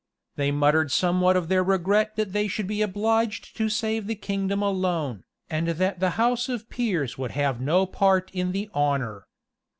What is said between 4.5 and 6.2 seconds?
alone, and that the